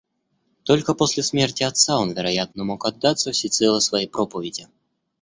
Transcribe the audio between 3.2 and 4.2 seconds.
всецело своей